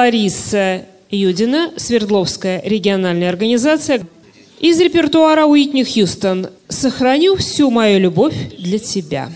Лариса 0.10 0.86
Юдина, 1.12 1.72
Свердловская 1.78 2.64
региональная 2.66 3.30
организация. 3.30 4.02
Из 4.60 4.80
репертуара 4.80 5.46
Уитни 5.46 5.84
Хьюстон 5.84 6.48
«Сохраню 6.68 7.36
всю 7.36 7.70
мою 7.70 8.00
любовь 8.00 8.34
для 8.58 8.80
тебя». 8.80 9.30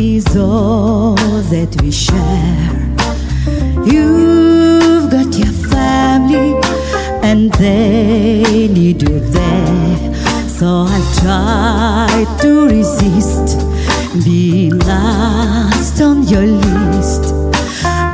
is 0.00 0.36
all 0.36 1.17
that 1.50 1.80
we 1.80 1.90
share. 1.90 2.68
You've 3.86 5.10
got 5.10 5.34
your 5.34 5.54
family, 5.70 6.60
and 7.22 7.50
they 7.54 8.68
need 8.68 9.02
you 9.02 9.20
there. 9.20 10.14
So 10.46 10.86
I've 10.88 11.10
tried 11.22 12.28
to 12.42 12.66
resist 12.66 13.58
being 14.24 14.78
last 14.80 16.00
on 16.02 16.28
your 16.28 16.46
list, 16.46 17.32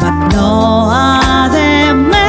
but 0.01 0.29
no 0.29 0.89
other 0.93 1.95
man's 1.95 2.24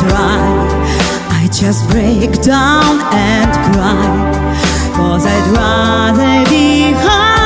try, 0.00 0.38
I 1.40 1.48
just 1.52 1.88
break 1.90 2.32
down 2.42 3.00
and 3.12 3.50
cry. 3.74 4.58
Cause 4.94 5.26
I'd 5.26 5.48
rather 5.56 6.50
be 6.50 6.92
home 6.92 7.37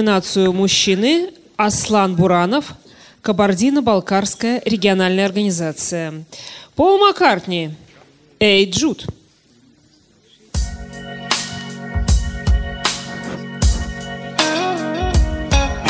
номинацию 0.00 0.52
мужчины 0.54 1.30
Аслан 1.58 2.16
Буранов, 2.16 2.72
Кабардино-Балкарская 3.20 4.62
региональная 4.64 5.26
организация. 5.26 6.24
Пол 6.74 6.98
Маккартни, 6.98 7.72
Эй, 8.38 8.70
Джуд. 8.70 9.04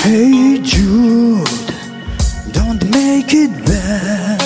Hey 0.02 0.58
Jude, 0.64 1.46
don't 2.52 2.82
make 2.90 3.32
it 3.32 3.52
bad. 3.64 4.40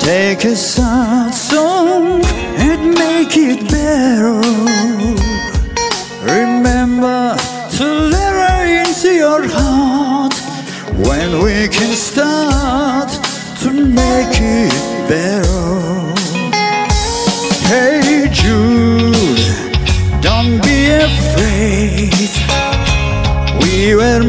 Take 0.00 0.44
a 0.44 0.54
sad 0.54 1.32
song 1.32 2.22
and 2.58 2.94
make 2.94 3.36
it 3.38 3.70
better. 3.70 5.17
When 11.30 11.42
we 11.42 11.68
can 11.68 11.94
start 11.94 13.10
to 13.60 13.70
make 13.70 14.34
it 14.40 14.72
better. 15.08 16.14
Hey 17.66 18.28
Jude, 18.32 19.14
don't 20.22 20.62
be 20.62 20.90
afraid. 21.08 22.12
We 23.62 23.94
were 23.94 24.22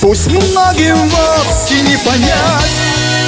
Пусть 0.00 0.26
многим 0.28 0.96
вовсе 1.08 1.80
не 1.82 1.96
понять, 1.98 2.76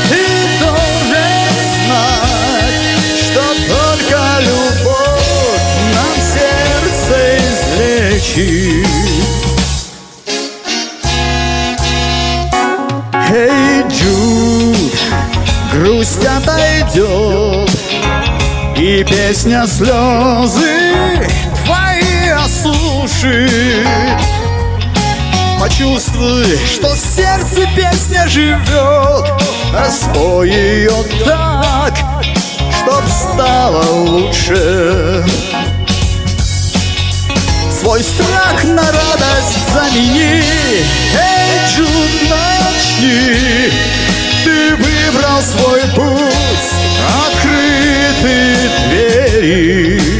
ты 0.08 0.20
должен 0.60 1.50
знать, 1.84 2.80
что 3.22 3.42
только 3.66 4.18
любовь 4.40 5.66
нам 5.94 6.14
сердце 6.32 7.16
излечит. 8.32 8.86
Эй, 13.28 13.82
Джуд, 13.90 14.94
грусть 15.72 16.24
отойдет, 16.24 17.70
и 18.76 19.04
песня 19.04 19.66
слезы 19.66 20.86
осушит. 23.16 23.86
Почувствуй, 25.60 26.58
что 26.66 26.94
в 26.94 26.98
сердце 26.98 27.66
песня 27.74 28.28
живет, 28.28 29.30
а 29.74 29.88
ее 30.44 30.92
так, 31.24 31.94
чтоб 32.82 33.04
стало 33.08 33.82
лучше. 34.04 35.24
Свой 37.80 38.02
страх 38.02 38.64
на 38.64 38.82
радость 38.82 39.72
замени, 39.72 40.42
эй, 41.14 41.66
Джуд, 41.68 42.30
начни. 42.30 43.70
Ты 44.44 44.76
выбрал 44.76 45.40
свой 45.42 45.80
путь, 45.94 46.68
открыты 47.26 48.56
двери. 48.88 50.15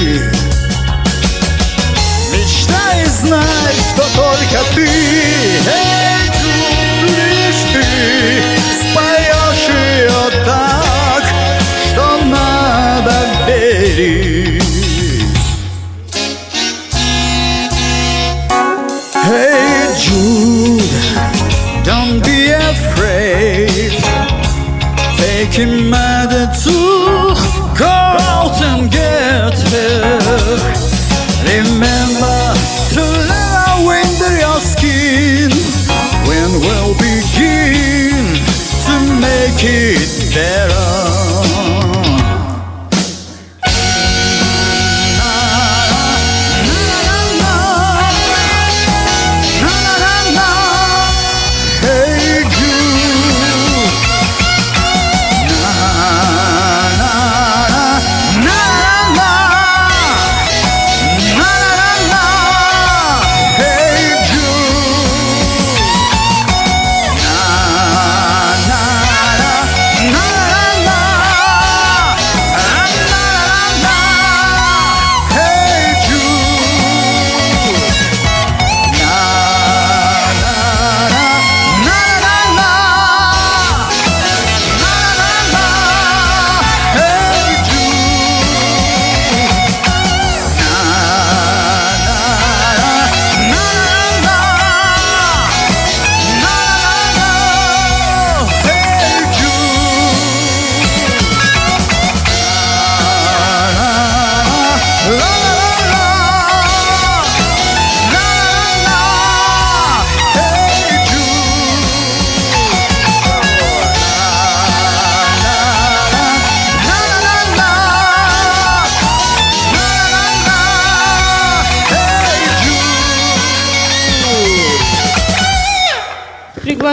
Знай, 4.57 5.59
что 5.61 5.86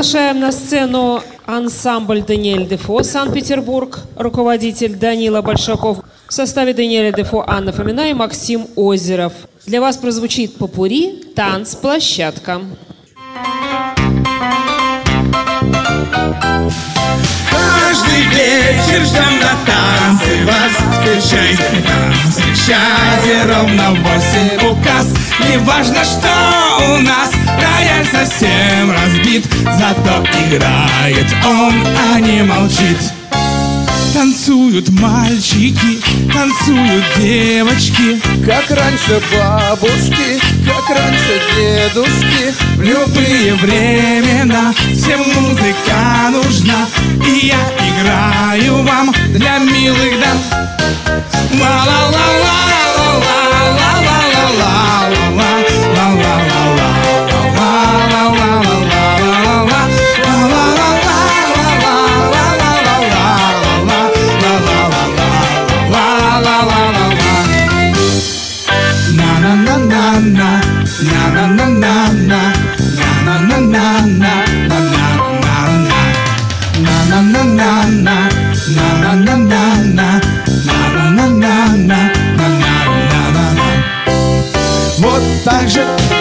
Приглашаем 0.03 0.41
на 0.41 0.51
сцену 0.51 1.23
ансамбль 1.45 2.23
Даниэль 2.23 2.67
Дефо, 2.67 3.03
Санкт-Петербург, 3.03 3.99
руководитель 4.17 4.97
Данила 4.97 5.41
Большаков. 5.41 5.99
В 6.27 6.33
составе 6.33 6.73
Даниэля 6.73 7.13
Дефо 7.13 7.45
Анна 7.47 7.71
Фомина 7.71 8.09
и 8.09 8.13
Максим 8.13 8.67
Озеров. 8.75 9.31
Для 9.65 9.79
вас 9.79 9.95
прозвучит 9.95 10.57
попури 10.57 11.23
«Танцплощадка». 11.37 12.59
Каждый 17.49 18.23
вечер 18.25 19.05
ждем 19.05 19.39
на 19.39 19.55
танцы 19.65 20.45
вас 20.45 20.73
Встречайте 20.99 21.83
там, 21.87 22.13
встречайте 22.29 23.43
ровно 23.47 23.91
восемь 24.01 24.69
указ 24.69 25.22
Не 25.39 25.57
важно, 25.59 26.03
что 26.03 26.29
у 26.93 26.97
нас 27.01 27.31
рояль 27.57 28.05
совсем 28.05 28.91
разбит. 28.91 29.45
Зато 29.63 30.23
играет 30.45 31.27
он, 31.45 31.73
а 32.13 32.19
не 32.19 32.43
молчит. 32.43 32.97
Танцуют 34.13 34.89
мальчики, 34.89 35.99
танцуют 36.31 37.03
девочки. 37.17 38.21
Как 38.45 38.69
раньше 38.69 39.21
бабушки, 39.33 40.39
как 40.65 40.89
раньше 40.95 41.41
дедушки. 41.55 42.53
В 42.75 42.81
любые 42.81 43.55
времена 43.55 44.73
всем 44.93 45.19
музыка 45.19 46.29
нужна. 46.31 46.85
И 47.25 47.47
я 47.47 47.59
играю 47.89 48.83
вам 48.83 49.11
для 49.29 49.57
милых 49.57 50.19
дам. 50.19 50.37
Ла 51.59 51.93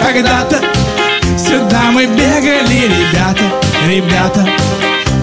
когда-то 0.01 0.61
Сюда 1.37 1.91
мы 1.91 2.05
бегали, 2.05 2.87
ребята, 2.87 3.43
ребята. 3.87 4.47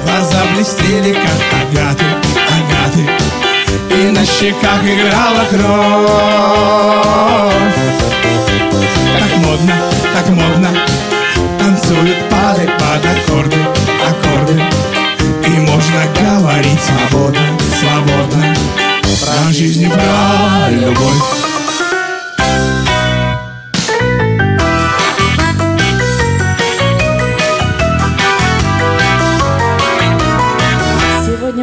Глаза 0.04 0.44
блестели, 0.54 1.12
как 1.12 1.40
агаты, 1.62 2.04
агаты. 2.48 3.02
И 3.94 4.10
на 4.10 4.24
щеках 4.24 4.82
играла 4.84 5.44
кровь. 5.50 5.64
Так 9.18 9.36
модно, 9.38 9.74
так 10.14 10.28
модно 10.28 10.70
Танцуют, 11.58 12.28
падай 12.28 12.68
под 12.78 13.04
аккорды, 13.06 13.58
аккорды. 14.08 14.62
И 15.46 15.60
можно 15.60 16.00
говорить 16.20 16.80
свободно, 16.82 17.58
свободно. 17.78 18.54
Про 19.24 19.52
жизнь 19.52 19.82
и 19.84 19.88
про 19.88 20.70
любовь 20.70 21.49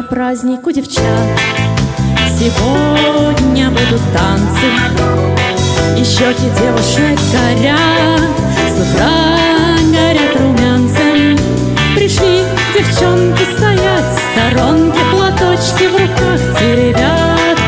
праздник 0.08 0.66
у 0.66 0.70
девчат, 0.70 1.02
сегодня 2.38 3.68
будут 3.70 4.00
танцы. 4.14 4.68
И 5.96 6.04
щеки 6.04 6.48
девушек 6.58 7.18
горят, 7.32 8.30
с 8.68 8.94
утра 8.94 9.10
горят 9.92 10.36
румянцем. 10.36 11.38
Пришли 11.94 12.44
девчонки 12.74 13.44
стоять 13.56 14.04
в 14.04 14.18
сторонке, 14.32 14.98
платочки 15.12 15.86
в 15.86 15.92
руках 15.92 16.40
теребят. 16.58 17.58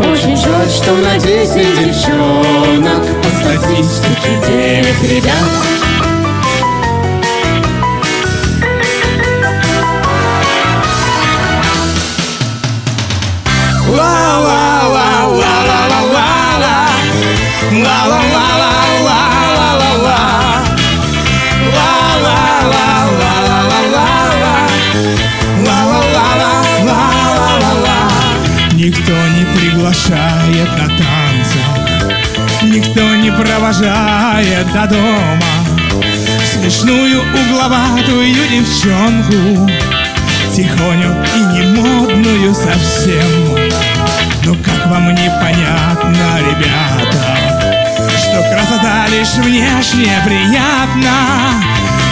Очень 0.00 0.36
жаль, 0.36 0.68
что 0.68 0.92
на 0.96 1.18
десять 1.18 1.78
девчонок 1.78 3.04
по 3.22 3.28
статистике 3.28 4.30
девять 4.46 5.10
ребят. 5.10 5.83
Приглашает 29.84 30.68
на 30.78 30.88
танцы. 30.88 31.58
Никто 32.62 33.14
не 33.16 33.30
провожает 33.30 34.66
до 34.72 34.86
дома. 34.86 35.36
Смешную 36.50 37.20
угловатую 37.20 38.34
девчонку. 38.48 39.70
Тихоню 40.54 41.22
и 41.36 41.40
не 41.52 41.78
модную 41.78 42.54
совсем. 42.54 43.68
Ну 44.44 44.54
как 44.64 44.86
вам 44.86 45.10
непонятно, 45.10 46.38
ребята 46.38 47.38
что 48.16 48.42
красота 48.50 49.06
лишь 49.08 49.34
внешне 49.34 50.12
приятна. 50.24 51.62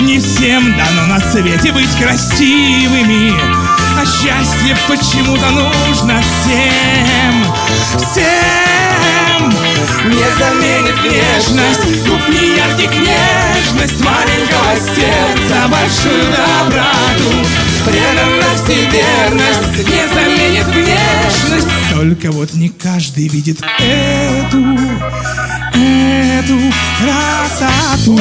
Не 0.03 0.19
всем 0.19 0.77
дано 0.77 1.07
на 1.07 1.21
свете 1.21 1.73
быть 1.73 1.97
красивыми 1.97 3.33
А 3.99 4.05
счастье 4.05 4.77
почему-то 4.89 5.51
нужно 5.51 6.21
всем 6.23 7.45
Всем. 7.99 8.53
Не 10.05 10.27
заменит 10.39 10.99
внешность 11.01 12.07
Губ 12.07 12.29
неярких 12.29 12.91
нежность 12.91 14.01
Маленького 14.01 14.75
сердца 14.95 15.69
большую 15.69 16.25
доброту 16.33 17.31
Преданность 17.85 18.69
и 18.69 18.87
верность 18.91 19.89
Не 19.89 20.09
заменит 20.13 20.67
внешность 20.67 21.69
Только 21.95 22.33
вот 22.33 22.55
не 22.55 22.69
каждый 22.69 23.29
видит 23.29 23.63
эту 23.79 24.77
Эту 25.75 26.59
красоту 26.99 28.19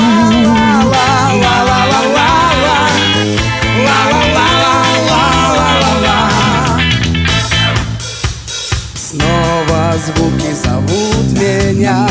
Снова 9.92 9.98
звуки 10.06 10.54
зовут 10.54 11.32
меня. 11.34 12.08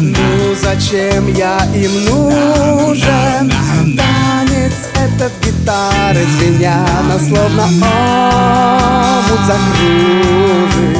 Ну 0.00 0.54
зачем 0.60 1.32
я 1.34 1.58
им 1.74 2.04
нужен? 2.04 3.52
Танец 3.96 4.88
этот 4.94 5.32
гитары 5.44 6.24
звеня 6.38 6.86
Но 7.08 7.18
словно 7.18 7.64
омут 7.64 9.40
закружит. 9.46 10.98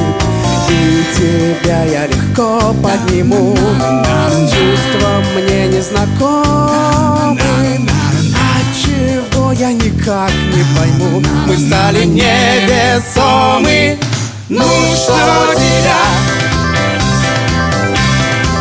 И 0.69 0.71
тебя 1.15 1.83
я 1.83 2.07
легко 2.07 2.73
подниму. 2.83 3.55
Чувства 4.41 5.23
мне 5.35 5.67
незнакомы. 5.67 7.39
Отчего 8.57 9.51
я 9.53 9.71
никак 9.71 10.31
не 10.53 10.63
пойму? 10.77 11.21
Мы 11.47 11.57
стали 11.57 12.05
невесомы 12.05 13.99
ну 14.53 14.95
что 14.95 15.17
тебя 15.55 16.01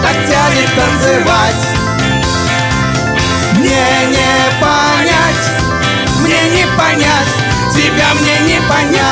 так 0.02 0.16
тянет 0.26 0.70
танцевать? 0.74 1.62
Мне 3.58 3.86
не 4.08 4.32
понять, 4.58 5.46
мне 6.20 6.40
не 6.50 6.64
понять, 6.78 7.32
тебя 7.74 8.08
мне 8.20 8.36
не 8.54 8.58
понять, 8.62 9.02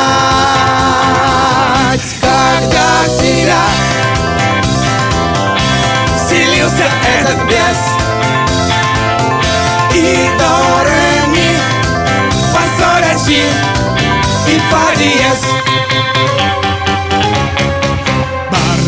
когда 2.18 2.88
в 3.04 3.08
тебя 3.18 3.64
вселился 6.16 6.86
этот 7.18 7.38
бес. 7.44 7.80
И 9.92 10.30
до 10.38 10.52
ре 10.84 11.00
и 14.48 14.58
фа. 14.70 14.90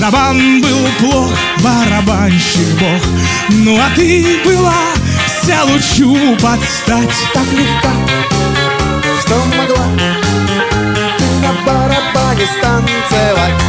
Барабан 0.03 0.61
был 0.61 0.89
плох, 0.99 1.31
барабанщик 1.63 2.67
бог. 2.81 3.01
Ну 3.51 3.79
а 3.79 3.89
ты 3.95 4.41
была 4.45 4.75
вся 5.29 5.63
лучу 5.63 6.37
подстать. 6.41 7.15
Так 7.33 7.47
легко, 7.53 7.89
что 9.21 9.37
могла 9.45 9.87
Ты 11.19 11.25
на 11.41 11.53
барабане 11.65 12.47
станцевать? 12.47 13.63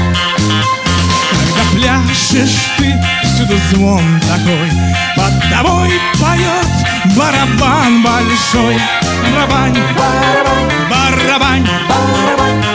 Когда 1.29 1.63
пляшешь 1.75 2.71
ты, 2.79 2.99
всюду 3.23 3.55
звон 3.69 4.19
такой. 4.21 4.71
Под 5.15 5.51
тобой 5.51 5.91
поет 6.19 7.15
барабан 7.15 8.01
большой 8.01 8.81
Барабань, 9.23 9.77
барабань, 9.97 10.67
барабань, 10.89 11.67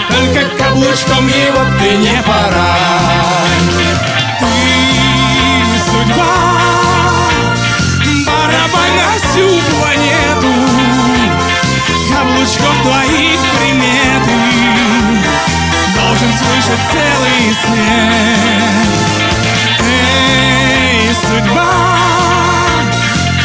Только 0.09 0.41
каблучком 0.57 1.27
его 1.29 1.63
ты 1.79 1.97
не 1.97 2.23
порань. 2.23 3.69
Ты 4.41 4.47
судьба, 5.91 6.35
барабань 8.27 8.97
на 8.97 9.11
всю 9.19 9.49
планету 9.71 10.55
Каблучком 12.11 12.77
твоих 12.83 13.41
приметы. 13.59 14.39
Должен 15.95 16.33
слышать 16.33 16.83
целый 16.93 17.41
свет 17.63 18.89
Эй, 19.81 21.15
судьба, 21.15 21.73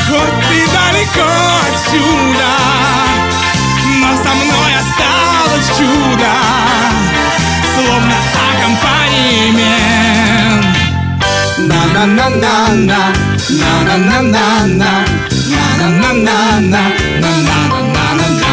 хоть 0.08 0.38
ты 0.50 0.60
далеко 0.72 1.30
отсюда 1.68 2.83
Со 4.22 4.32
мной 4.36 4.72
осталось 4.76 5.68
чудо 5.78 6.32
Словно 7.74 8.16
аккомпанемент. 8.52 10.66
На-на-на-на-на 11.58 13.02
На-на-на-на-на 13.50 14.92
На-на-на-на-на 15.50 16.84
На-на-на-на-на. 17.22 18.52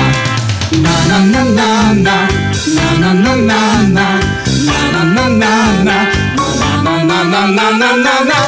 На-на-на-на-на 0.72 2.16
На-на-на-на-на 2.76 4.06
На-на-на-на-на 4.66 5.96
На-на-на-на-на-на 6.84 8.38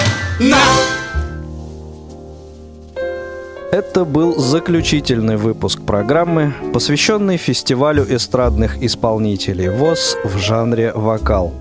Это 3.93 4.07
был 4.07 4.39
заключительный 4.39 5.37
выпуск 5.37 5.83
программы, 5.83 6.55
посвященный 6.73 7.37
фестивалю 7.37 8.07
эстрадных 8.09 8.83
исполнителей 8.83 9.69
ВОЗ 9.69 10.17
в 10.25 10.39
жанре 10.39 10.93
вокал. 10.95 11.53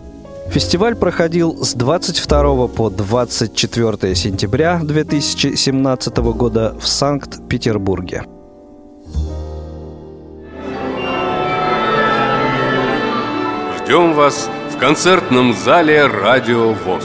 Фестиваль 0.48 0.96
проходил 0.96 1.62
с 1.62 1.74
22 1.74 2.70
по 2.70 2.90
24 2.90 4.16
сентября 4.16 4.80
2017 4.82 6.18
года 6.20 6.74
в 6.80 6.88
Санкт-Петербурге. 6.88 8.24
Ждем 13.78 14.14
вас 14.14 14.50
в 14.74 14.78
концертном 14.78 15.54
зале 15.54 16.08
«Радио 16.08 16.72
ВОЗ». 16.86 17.04